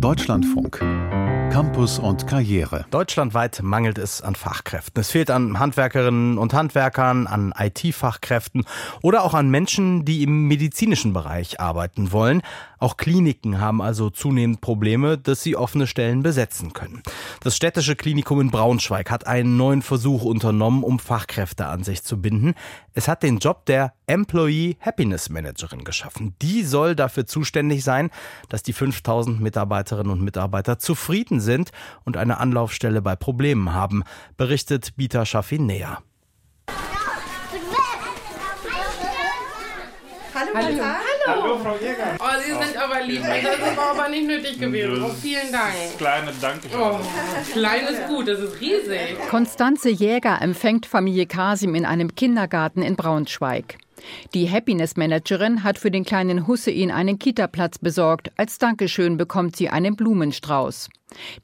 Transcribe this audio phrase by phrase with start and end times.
[0.00, 0.78] Deutschlandfunk.
[1.52, 2.86] Campus und Karriere.
[2.90, 4.98] Deutschlandweit mangelt es an Fachkräften.
[4.98, 8.64] Es fehlt an Handwerkerinnen und Handwerkern, an IT-Fachkräften
[9.02, 12.40] oder auch an Menschen, die im medizinischen Bereich arbeiten wollen.
[12.80, 17.02] Auch Kliniken haben also zunehmend Probleme, dass sie offene Stellen besetzen können.
[17.42, 22.22] Das städtische Klinikum in Braunschweig hat einen neuen Versuch unternommen, um Fachkräfte an sich zu
[22.22, 22.54] binden.
[22.94, 26.34] Es hat den Job der Employee Happiness Managerin geschaffen.
[26.40, 28.08] Die soll dafür zuständig sein,
[28.48, 31.72] dass die 5000 Mitarbeiterinnen und Mitarbeiter zufrieden sind
[32.04, 34.04] und eine Anlaufstelle bei Problemen haben,
[34.38, 35.98] berichtet Bita Schaffin näher.
[40.34, 40.82] Hallo, hallo.
[40.82, 41.19] Hallo.
[41.30, 42.16] Hallo, Frau Jäger.
[42.18, 43.22] Oh, Sie sind aber lieb.
[43.22, 45.02] Das war aber nicht nötig gewesen.
[45.02, 45.74] Oh, vielen Dank.
[45.98, 46.80] Kleine Dankeschön.
[46.80, 47.00] Oh,
[47.52, 49.18] klein ist gut, das ist riesig.
[49.28, 53.78] Konstanze Jäger empfängt Familie Kasim in einem Kindergarten in Braunschweig.
[54.34, 58.32] Die Happiness Managerin hat für den kleinen Hussein einen Kitaplatz besorgt.
[58.36, 60.88] Als Dankeschön bekommt sie einen Blumenstrauß.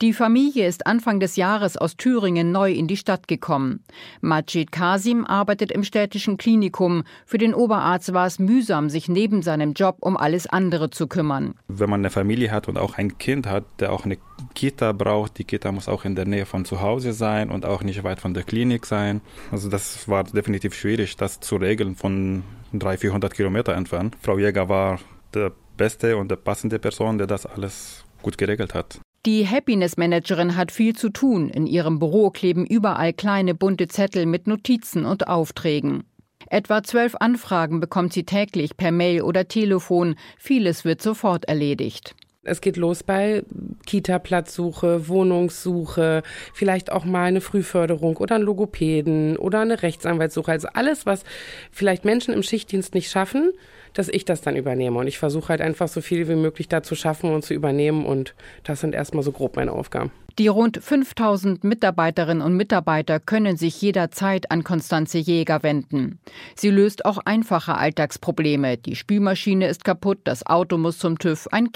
[0.01, 3.85] Die Familie ist Anfang des Jahres aus Thüringen neu in die Stadt gekommen.
[4.21, 7.05] Majid Kasim arbeitet im städtischen Klinikum.
[7.25, 11.55] Für den Oberarzt war es mühsam, sich neben seinem Job um alles andere zu kümmern.
[11.69, 14.19] Wenn man eine Familie hat und auch ein Kind hat, der auch eine
[14.55, 17.83] Kita braucht, die Kita muss auch in der Nähe von zu Hause sein und auch
[17.83, 19.21] nicht weit von der Klinik sein.
[19.51, 22.43] Also das war definitiv schwierig, das zu regeln von
[22.73, 24.17] 300, 400 Kilometer entfernt.
[24.21, 24.99] Frau Jäger war
[25.35, 29.01] der beste und der passende Person, der das alles gut geregelt hat.
[29.27, 31.51] Die Happiness Managerin hat viel zu tun.
[31.51, 36.05] In ihrem Büro kleben überall kleine bunte Zettel mit Notizen und Aufträgen.
[36.49, 40.15] Etwa zwölf Anfragen bekommt sie täglich per Mail oder Telefon.
[40.39, 42.15] Vieles wird sofort erledigt.
[42.47, 43.43] Es geht los bei
[43.87, 46.23] Kita-Platzsuche, Wohnungssuche,
[46.55, 50.53] vielleicht auch mal eine Frühförderung oder ein Logopäden oder eine Rechtsanwaltssuche.
[50.53, 51.25] Also alles, was
[51.71, 53.53] vielleicht Menschen im Schichtdienst nicht schaffen,
[53.95, 54.99] dass ich das dann übernehme.
[54.99, 58.05] Und ich versuche halt einfach so viel wie möglich da zu schaffen und zu übernehmen.
[58.05, 60.11] Und das sind erstmal so grob meine Aufgaben.
[60.39, 66.19] Die rund 5000 Mitarbeiterinnen und Mitarbeiter können sich jederzeit an Konstanze Jäger wenden.
[66.55, 68.77] Sie löst auch einfache Alltagsprobleme.
[68.77, 71.73] Die Spülmaschine ist kaputt, das Auto muss zum TÜV, ein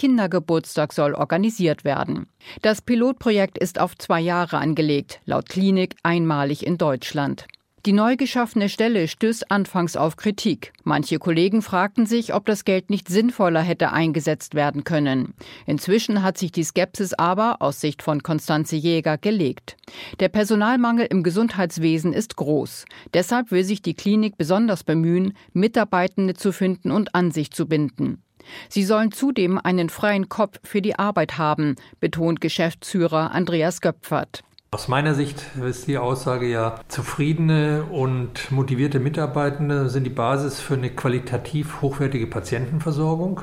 [0.61, 2.27] Kindergeburtstag soll organisiert werden.
[2.63, 7.47] Das Pilotprojekt ist auf zwei Jahre angelegt, laut Klinik einmalig in Deutschland.
[7.87, 10.75] Die neu geschaffene Stelle stößt anfangs auf Kritik.
[10.85, 15.33] Manche Kollegen fragten sich, ob das Geld nicht sinnvoller hätte eingesetzt werden können.
[15.65, 19.79] Inzwischen hat sich die Skepsis aber aus Sicht von Konstanze Jäger gelegt.
[20.19, 22.85] Der Personalmangel im Gesundheitswesen ist groß.
[23.15, 28.23] Deshalb will sich die Klinik besonders bemühen, Mitarbeitende zu finden und an sich zu binden.
[28.69, 34.43] Sie sollen zudem einen freien Kopf für die Arbeit haben, betont Geschäftsführer Andreas Göpfert.
[34.73, 40.75] Aus meiner Sicht ist die Aussage ja, zufriedene und motivierte Mitarbeitende sind die Basis für
[40.75, 43.41] eine qualitativ hochwertige Patientenversorgung.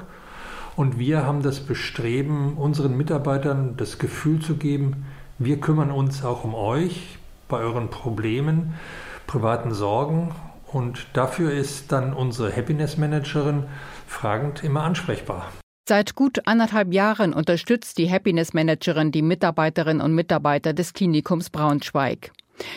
[0.78, 5.06] Und wir haben das Bestreben, unseren Mitarbeitern das Gefühl zu geben,
[5.38, 7.18] wir kümmern uns auch um euch
[7.50, 8.75] bei euren Problemen,
[9.28, 10.34] privaten Sorgen.
[10.72, 13.63] Und dafür ist dann unsere Happiness Managerin
[14.05, 15.51] fragend immer ansprechbar.
[15.88, 22.33] Seit gut anderthalb Jahren unterstützt die Happiness Managerin die Mitarbeiterinnen und Mitarbeiter des Klinikums Braunschweig.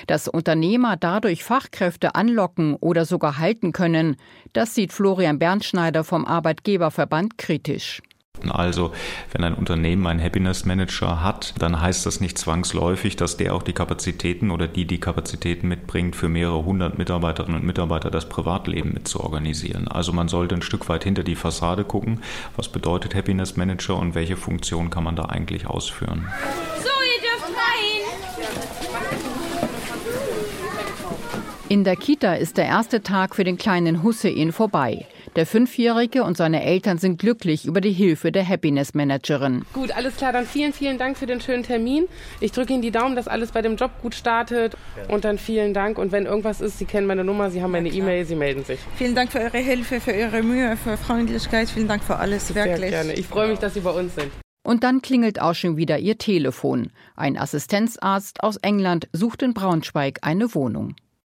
[0.06, 4.16] Dass Unternehmer dadurch Fachkräfte anlocken oder sogar halten können,
[4.52, 8.00] das sieht Florian Bernschneider vom Arbeitgeberverband kritisch.
[8.48, 8.92] Also
[9.32, 13.64] wenn ein Unternehmen einen Happiness Manager hat, dann heißt das nicht zwangsläufig, dass der auch
[13.64, 18.92] die Kapazitäten oder die die Kapazitäten mitbringt, für mehrere hundert Mitarbeiterinnen und Mitarbeiter das Privatleben
[18.92, 19.88] mit zu organisieren.
[19.88, 22.20] Also man sollte ein Stück weit hinter die Fassade gucken,
[22.54, 26.28] was bedeutet Happiness Manager und welche Funktion kann man da eigentlich ausführen.
[26.78, 28.00] So, ihr dürft rein.
[31.68, 35.06] In der Kita ist der erste Tag für den kleinen Hussein vorbei.
[35.36, 39.64] Der Fünfjährige und seine Eltern sind glücklich über die Hilfe der Happiness Managerin.
[39.72, 40.32] Gut, alles klar.
[40.32, 42.08] Dann vielen, vielen Dank für den schönen Termin.
[42.40, 44.76] Ich drücke Ihnen die Daumen, dass alles bei dem Job gut startet.
[45.08, 45.98] Und dann vielen Dank.
[45.98, 48.80] Und wenn irgendwas ist, Sie kennen meine Nummer, Sie haben meine E-Mail, Sie melden sich.
[48.96, 51.70] Vielen Dank für Ihre Hilfe, für Ihre Mühe, für Freundlichkeit.
[51.70, 52.78] Vielen Dank für alles, wirklich.
[52.78, 53.12] Sehr gerne.
[53.12, 54.32] Ich freue mich, dass Sie bei uns sind.
[54.62, 56.90] Und dann klingelt auch schon wieder ihr Telefon.
[57.16, 60.96] Ein Assistenzarzt aus England sucht in Braunschweig eine Wohnung.